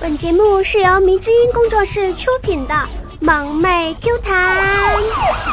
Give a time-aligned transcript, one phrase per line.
[0.00, 2.72] 本节目是由迷之音工作室出品的
[3.20, 4.96] 《萌妹 Q 弹》，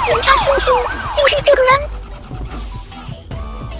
[0.06, 0.72] 警察叔叔
[1.18, 1.90] 就是这个人。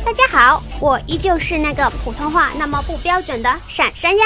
[0.06, 4.26] 大家好，我依旧是那个普通话那么不标准的闪闪呀。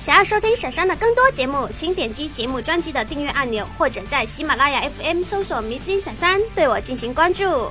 [0.00, 7.70] 想要收听闪闪的更多节目，请点击节目专辑的订阅按钮，或者在喜马拉雅 FM 搜索“迷之音闪闪”对我进行关注。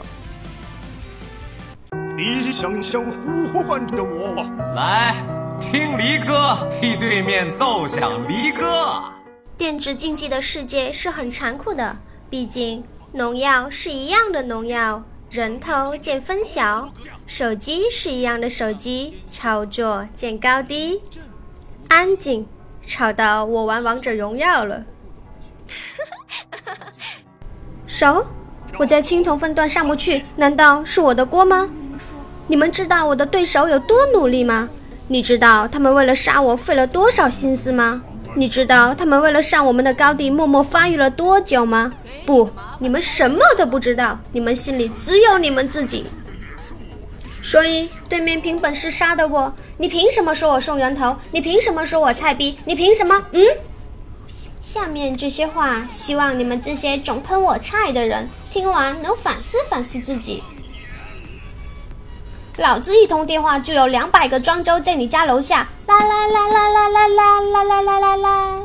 [2.16, 4.46] 你想想呼唤着我，
[4.76, 5.16] 来
[5.60, 9.04] 听离歌，替对面奏响离歌。
[9.58, 11.98] 电子竞技的世界是很残酷的，
[12.30, 16.90] 毕竟农药是一样的农药，人头见分晓；
[17.28, 21.02] 手机是一样的手机，操作见高低。
[21.90, 22.48] 安静，
[22.86, 24.84] 吵到我玩王者荣耀了。
[27.86, 28.26] 手，
[28.78, 31.70] 我在青铜分段上不去，难道是我的锅吗？
[32.48, 34.70] 你们知道我的对手有多努力吗？
[35.12, 38.04] 你知道他们为了杀我费了多少心思吗？
[38.36, 41.92] 你知道他们为了上我们的高地默默发育了多久吗？
[42.28, 42.48] 不，
[42.78, 46.06] 你们什么都不知道，你们心里只有你们自己。
[47.42, 51.16] 所以，对面凭本事杀的我，你凭什么说我送人头？
[51.32, 52.60] 你凭什么说我菜逼？
[52.66, 53.26] 你凭什么？
[53.32, 53.44] 嗯？
[54.62, 60.44] 下面这些话，希望你们这些总喷我菜的人，听完能反思反思自己。
[62.60, 68.62] 老子一通电话就有两百个庄周在你家楼下，啦啦啦啦啦啦啦啦啦啦啦啦。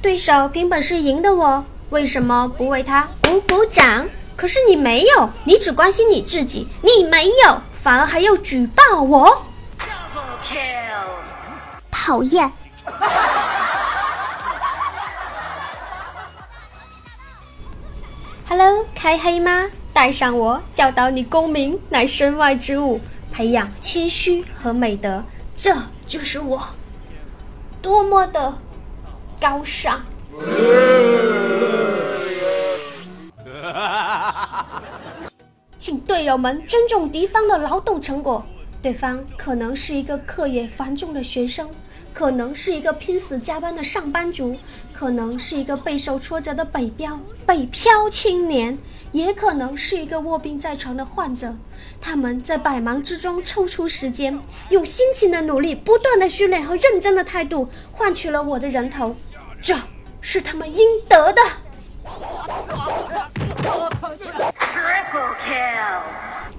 [0.00, 1.64] 对手凭本事赢的我。
[1.90, 4.06] 为什么不为他鼓鼓掌？
[4.36, 9.42] 可是你没有，你只关心你自己，你没有，反而还要举报我，
[11.90, 12.48] 讨厌。
[18.56, 19.68] Hello，开黑吗？
[19.92, 23.00] 带上我，教导你功名乃身外之物，
[23.32, 25.24] 培养谦虚和美德，
[25.56, 25.74] 这
[26.06, 26.62] 就是我，
[27.82, 28.56] 多么的
[29.40, 30.00] 高尚。
[35.76, 38.46] 请队友们尊重敌方的劳动成果。
[38.80, 41.68] 对方可能是一个课业繁重的学生，
[42.12, 44.56] 可能是一个拼死加班的上班族，
[44.96, 48.78] 可能是一个备受挫折的北漂北漂青年，
[49.12, 51.52] 也可能是一个卧病在床的患者。
[52.00, 54.38] 他们在百忙之中抽出时间，
[54.70, 59.14] 用辛勤的努力、不断的训练和认真的态度，换取了我的人头。
[59.60, 59.76] 这
[60.20, 60.78] 是他们应
[61.08, 61.42] 得的。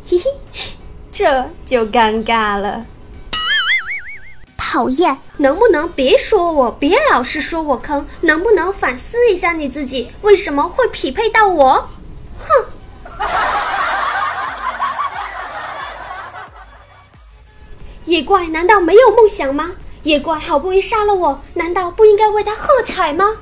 [0.04, 0.72] 嘿嘿，
[1.12, 2.86] 这就尴尬了。
[4.76, 8.06] 讨厌，能不能别说我，别老是说我坑？
[8.20, 11.88] 能不能反思一下你自己，为什么会匹配到我？
[12.38, 12.66] 哼！
[18.04, 19.72] 野怪难道没有梦想吗？
[20.04, 23.38] 野怪好不容易杀了我，难道不应该为他喝彩吗？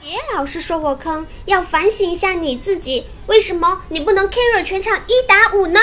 [0.00, 3.04] 别老是说我坑，要反省一下你自己。
[3.26, 5.80] 为什么你不能 carry 全场一打五呢？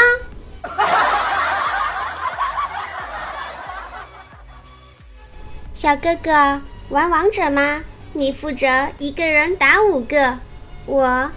[5.77, 7.83] 小哥哥，玩王者吗？
[8.13, 10.39] 你负责一个人打五个，
[10.87, 11.29] 我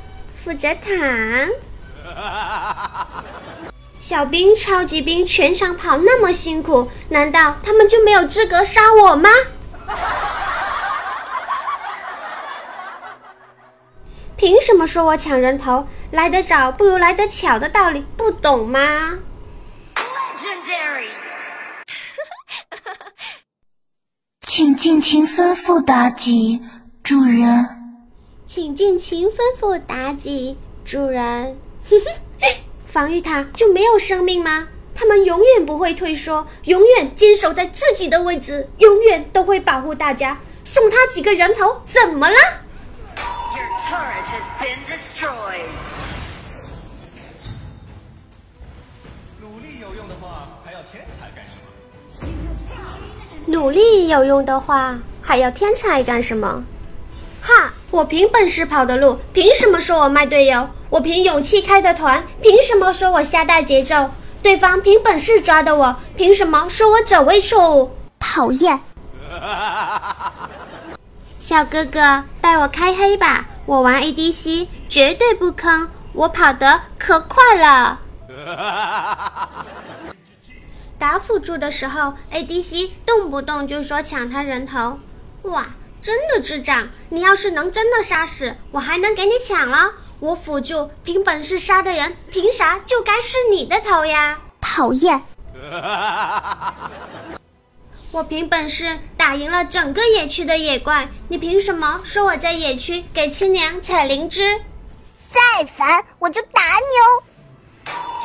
[0.42, 1.50] 负责躺。
[4.00, 9.28] 小兵、超级兵全场跑那么辛苦，难道他们就没有资格杀我吗？
[14.38, 15.86] 凭什么说我抢人头？
[16.12, 19.18] 来得早不如来得巧的道理不懂吗？
[24.60, 26.60] 请尽情吩咐妲己，
[27.02, 27.66] 主人。
[28.44, 31.56] 请尽情吩咐妲己，主人。
[32.84, 34.68] 防御塔就没有生命吗？
[34.94, 40.38] 他们永远不会退缩，永远坚守在自己的位置，永远都会保护大家。
[40.62, 42.36] 送他几个人头，怎么了？
[45.22, 46.09] 努
[53.50, 56.62] 努力有用的话，还要天才干什么？
[57.42, 57.72] 哈！
[57.90, 60.70] 我凭本事跑的路，凭什么说我卖队友？
[60.88, 64.10] 我凭勇气开的团，凭什么说我瞎带节奏？
[64.40, 67.90] 对方凭本事抓的我，凭什么说我走位错误？
[68.20, 68.78] 讨厌！
[71.40, 73.46] 小哥哥，带我开黑吧！
[73.66, 77.98] 我玩 ADC 绝对不坑，我跑得可快了。
[81.00, 85.00] 打辅助的时候，ADC 动不动就说抢他人头，
[85.44, 85.70] 哇，
[86.02, 86.90] 真的智障！
[87.08, 89.94] 你要是能真的杀死我，还能给你抢了。
[90.20, 94.40] 我辅助凭本事杀的人，凭啥就该是你的头呀？
[94.60, 95.22] 讨厌！
[98.12, 104.60] 我凭本事打赢了整个野区的野怪，你凭什么说我在野区给亲娘采灵芝？
[105.30, 107.24] 再烦我就打你哦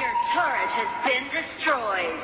[0.02, 2.20] ！Your turret has been destroyed.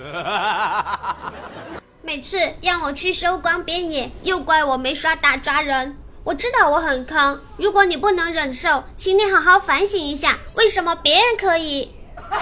[2.02, 5.96] 每次让我去收光边野，又怪我没刷大抓人。
[6.24, 11.92] 我知道我很坑，如果你不能忍受，请你好好反省一下，为什么别人可以？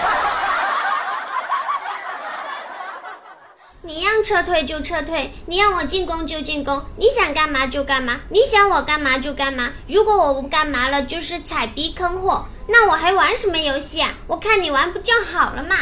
[3.83, 9.71] 你让撤退就撤退，你让我进攻就进攻，你想干嘛就干嘛，你想我干嘛就干嘛。
[9.87, 14.15] 如果我不干嘛了，就是踩逼坑货，那我还玩什么游戏啊？
[14.27, 15.77] 我看你玩不就好了嘛？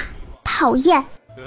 [0.44, 1.04] 讨厌！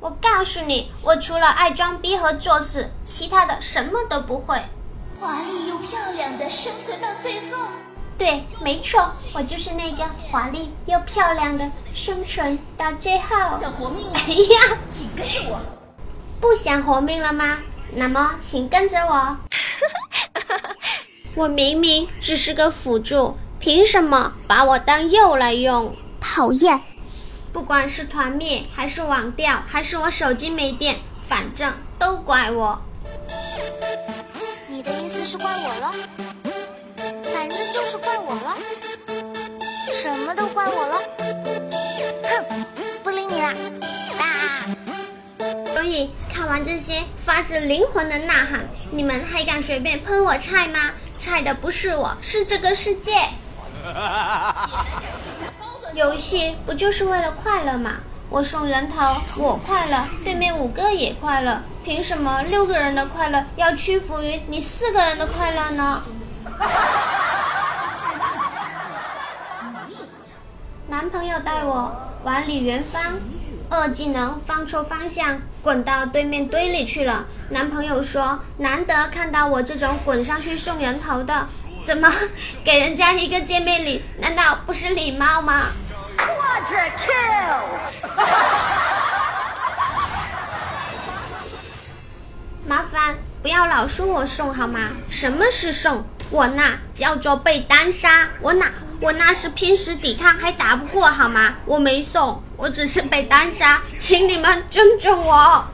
[0.00, 4.58] 我告诉你，我除了爱装逼和作死，其他的什么都不会。
[5.20, 7.68] 华丽又漂亮的生存到最后。
[8.16, 13.36] 对，没错，我就是那个华丽又漂亮的生存到最后。
[13.60, 14.12] 想活命吗？
[14.14, 15.60] 哎呀，请跟着我。
[16.40, 17.58] 不想活命了吗？
[17.92, 19.36] 那么请跟着我。
[21.34, 25.94] 我明明只是个辅助，凭什么把我当肉来用？
[26.20, 26.80] 讨厌！
[27.52, 30.96] 不管是团灭，还是网掉，还是我手机没电，
[31.28, 32.80] 反正都怪我。
[34.66, 35.94] 你的意思是怪我了？
[37.32, 38.56] 反正就是怪我了，
[39.92, 41.00] 什么都怪我了。
[42.22, 42.44] 哼，
[43.02, 43.48] 不理你了。
[44.18, 44.64] 啊！
[45.72, 50.90] 所以看完这些发自灵魂的呐喊，你们还敢随便喷我菜吗？
[51.16, 53.12] 菜的不是我，是这个世界。
[55.98, 57.96] 游戏不就是为了快乐吗？
[58.30, 66.04] 我送人头，我快乐，对面五个也快乐，凭什么六个人的快乐要屈服于你四个人的快乐呢？
[70.86, 73.18] 男朋友带我玩李元芳，
[73.68, 77.26] 二技能放错方向，滚到对面堆里去了。
[77.50, 81.48] 男朋友说：“难得看到我这种滚上去送人头的，
[81.82, 82.08] 怎么
[82.62, 84.04] 给人家一个见面礼？
[84.20, 85.72] 难道不是礼貌吗？”
[86.48, 87.60] Quadra kill!
[92.66, 94.80] 麻烦不要老说我送好吗？
[95.10, 96.06] 什么是送？
[96.30, 101.56] 我那叫做被单杀，我那我那是拼死抵抗还打不过好吗？
[101.66, 105.66] 我没送，我只是被单杀，请你们尊重我。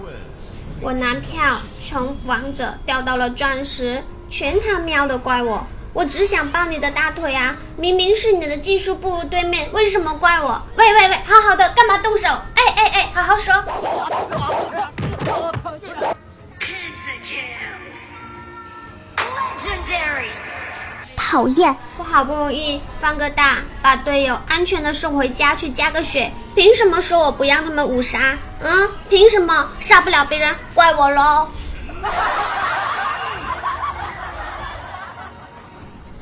[0.80, 5.64] 我男票从王者掉到了钻石，全他喵的怪我！
[5.94, 7.56] 我只想抱你的大腿啊！
[7.76, 10.60] 明明是你的技术不如对面，为什么怪我？
[10.76, 12.26] 喂喂喂，好好的，干嘛动手？
[12.26, 13.54] 哎哎哎，好好说。
[19.56, 20.30] Legendary!
[21.16, 21.74] 讨厌！
[21.96, 28.36] 我好不容易放个大，把队友安全的送回家去加个血，凭什么说我不让他们五杀？
[28.60, 31.48] 嗯，凭什么杀不了别人，怪我喽？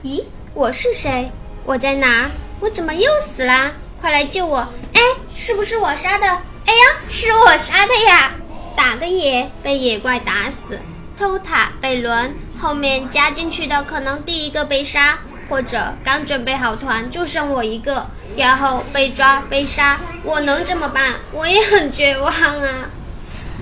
[0.02, 1.30] 咦，我是谁？
[1.64, 2.28] 我在哪？
[2.58, 3.70] 我怎么又死啦？
[4.00, 4.58] 快来救我！
[4.94, 5.00] 哎，
[5.36, 6.26] 是不是我杀的？
[6.66, 8.32] 哎呀，是我杀的呀！
[8.76, 10.80] 打个野被野怪打死，
[11.16, 18.04] 偷塔被轮，后面加进去的可能第一个被杀，或者刚准备好团就剩我一个，
[18.36, 21.14] 然后被抓被杀，我能怎么办？
[21.30, 22.90] 我也很绝望啊！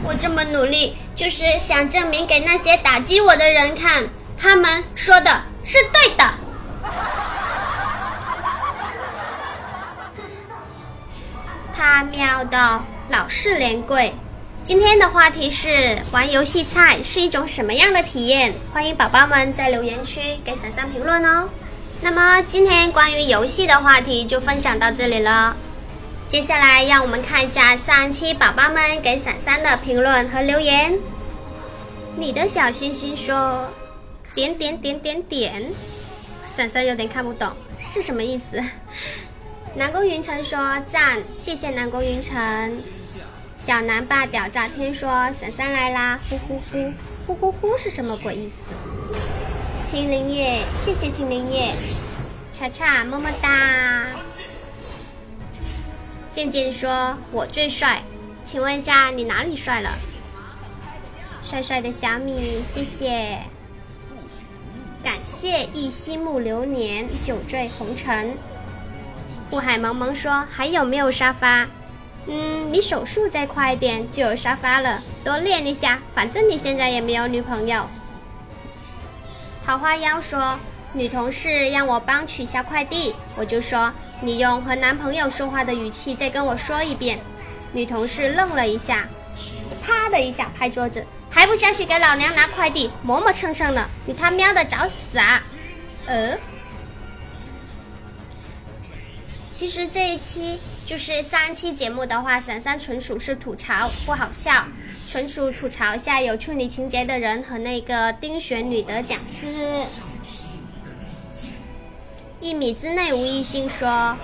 [0.03, 6.25] 我这么努力，就是想证明给那些打击我的人看，他们说的是对的。
[11.73, 14.12] 他喵的，老是连跪。
[14.65, 18.53] 今天的话题是玩游戏菜是一种什么样的体验？
[18.73, 21.49] 欢迎宝宝们在留言区给伞伞评论哦。
[22.00, 25.55] 那么今天关于游戏的话题就分享到这里了。
[26.29, 30.99] 接下来让我们看一下上期宝宝们给伞伞的评论和留言。
[32.17, 33.69] 你的小星星说
[34.35, 35.73] 点点点点点，
[36.49, 38.63] 伞伞有点看不懂是什么意思。
[39.75, 42.83] 南宫云晨说赞，谢谢南宫云晨。
[43.59, 46.93] 小南霸屌炸天说伞伞来啦，呼呼呼，
[47.27, 48.57] 呼呼呼是什么鬼意思？
[49.91, 51.73] 青灵叶，谢谢青灵叶。
[52.53, 54.07] 查查么么哒。
[56.33, 58.03] 健健说我最帅，
[58.45, 59.91] 请问一下你哪里帅了？
[61.43, 63.41] 帅帅的小米，谢谢。
[65.02, 68.37] 感谢一夕暮流年，酒醉红尘。
[69.50, 71.66] 雾海蒙蒙说还有没有沙发？
[72.26, 76.00] 嗯，你手速再快一点就有沙发了，多练一下。
[76.14, 77.87] 反正你现在也没有女朋友。
[79.64, 80.59] 桃花妖说
[80.92, 87.19] ：“女同事让我帮取下快递，我就说你用和男朋友说话的语气再跟我说一遍。”
[87.73, 89.09] 女同事愣了一下，
[89.83, 95.43] 啪的一下拍桌子，还不下去给老娘拿快递，磨磨蹭蹭的，你他喵的找死啊！
[96.07, 96.37] 呃，
[99.51, 104.65] 其实这一期就是上一期节目的话，闪闪纯属是吐槽，不好笑，
[105.09, 109.87] 纯属吐槽一下有处女情节的人和那个丁选女的讲师。
[112.41, 114.17] 一米之内无异性说，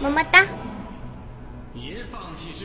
[0.00, 0.46] 么么哒。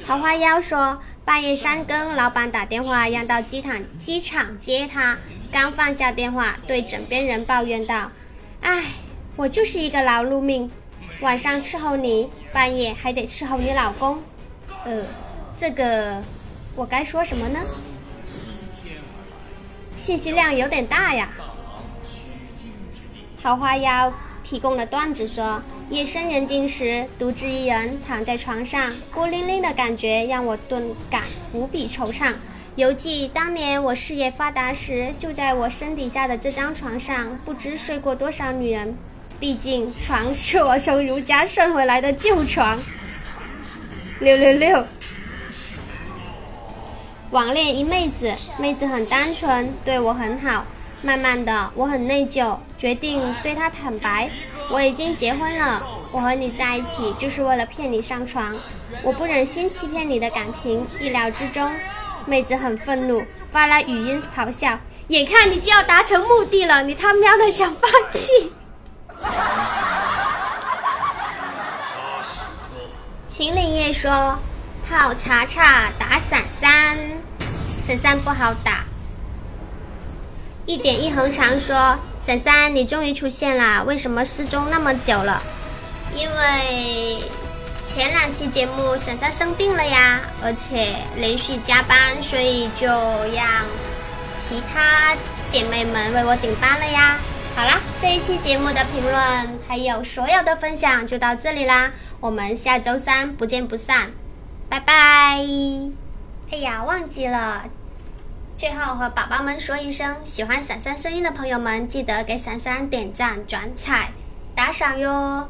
[0.07, 5.15] 桃花妖说，半夜三更，老板打电话让到机场机场接他，
[5.51, 8.09] 刚放下电话，对枕边人抱怨道
[8.61, 8.85] ：“唉，
[9.35, 10.71] 我就是一个劳碌命，
[11.21, 14.23] 晚上伺候你，半夜还得伺候你老公。”
[14.83, 15.03] 呃，
[15.55, 16.19] 这个
[16.75, 17.59] 我该说什么呢？
[19.95, 21.29] 信息量有点大呀。
[23.39, 24.11] 桃花妖
[24.43, 25.61] 提供了段子说。
[25.89, 32.31] 夜深人静时，独自一人躺在床上，孤零零的感觉让我顿感无比惆怅。
[32.75, 38.95] 犹记当年我事业发达时，就在我身底下的这张床上，不知睡过多少女人。
[39.39, 42.79] 毕竟床是我从儒家顺回来的旧床。
[44.19, 44.85] 六六六。
[47.31, 50.65] 网恋一妹子，妹子很单纯，对我很好。
[51.01, 54.29] 慢慢的，我很内疚，决定对她坦白。
[54.71, 58.55] 我已经结婚了，我和你在一起就是为了骗你上床，
[59.01, 60.85] 我不忍心欺骗你的感情。
[61.01, 61.71] 意料之中，
[62.25, 64.77] 妹子很愤怒，发来语音咆哮。
[65.07, 68.53] 眼看你就要达成目的了，你他喵的想放弃？
[73.27, 74.37] 秦岭叶说：
[74.87, 76.95] 泡茶茶打伞伞，
[77.83, 78.83] 伞伞不好打。
[80.67, 81.97] 一点一横长说。
[82.29, 85.41] 闪闪，你终于出现了，为什么失踪那么久了？
[86.13, 87.23] 因为
[87.83, 93.65] 前两期节目闪闪生病了呀，而且连续加班，所以就让
[94.31, 95.17] 其他
[95.49, 97.17] 姐妹们为我顶班了呀。
[97.55, 104.11] 好啦，这一期节目的评论还有所有的分享就到这里啦，我们下周三不见不散，
[104.69, 104.93] 拜拜。
[106.51, 107.63] 哎呀，忘记了。
[108.59, 114.11] 最后和宝宝们说一声，喜欢闪闪声音的朋友们，记得给闪闪点赞、转采、
[114.53, 115.47] 打赏哟。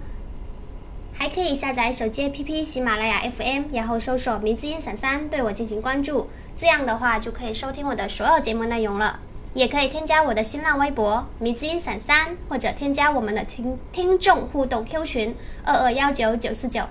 [1.12, 9.20] 还可以下载手机 APP 喜马拉雅 FM，然后搜索“迷之音闪闪”对我进行关注，这样的话就可以收听我的所有节目内容了。
[9.56, 15.36] 也可以添加我的新浪微博“迷之音闪闪”，或者添加我们的听听众互动 Q 群
[15.66, 16.84] 二二幺九九四九。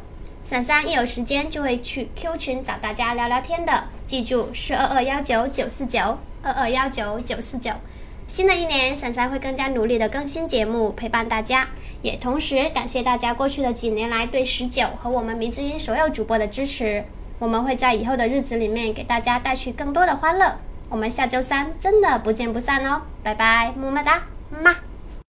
[0.44, 6.00] 闪闪一有时间就会去 Q 群找大家聊聊天的，记住是二二幺九九四九
[6.42, 7.70] 二二幺九九四九。
[8.26, 11.68] 新的一年，闪闪会更加努力的更新节目，陪伴大家，
[12.00, 17.04] 也同时感谢大家过去的几年来对十九和我们迷之音所有主播的支持。
[17.38, 20.56] 我们会在以后的日子里面给大家带去更多的欢乐。
[20.88, 24.74] 我们下周三真的不见不散哦，拜拜，么么哒，么。